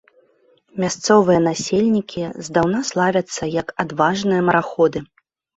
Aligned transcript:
Мясцовыя 0.83 1.39
насельнікі 1.49 2.23
здаўна 2.47 2.79
славяцца 2.89 3.53
як 3.61 3.67
адважныя 3.85 4.41
мараходы. 4.49 4.99